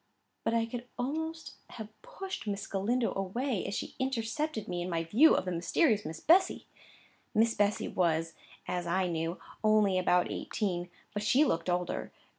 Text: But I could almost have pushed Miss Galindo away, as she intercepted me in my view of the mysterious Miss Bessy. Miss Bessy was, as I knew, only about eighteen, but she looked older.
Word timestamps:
But 0.43 0.55
I 0.55 0.65
could 0.65 0.87
almost 0.97 1.57
have 1.69 1.91
pushed 2.01 2.47
Miss 2.47 2.65
Galindo 2.65 3.13
away, 3.13 3.63
as 3.67 3.75
she 3.75 3.93
intercepted 3.99 4.67
me 4.67 4.81
in 4.81 4.89
my 4.89 5.03
view 5.03 5.35
of 5.35 5.45
the 5.45 5.51
mysterious 5.51 6.05
Miss 6.05 6.19
Bessy. 6.19 6.65
Miss 7.35 7.53
Bessy 7.53 7.87
was, 7.87 8.33
as 8.67 8.87
I 8.87 9.05
knew, 9.07 9.39
only 9.63 9.99
about 9.99 10.31
eighteen, 10.31 10.89
but 11.13 11.21
she 11.21 11.45
looked 11.45 11.69
older. 11.69 12.11